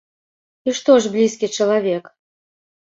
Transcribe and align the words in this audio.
І 0.67 0.75
што 0.79 0.97
ж 1.05 1.13
блізкі 1.19 1.51
чалавек? 1.59 2.13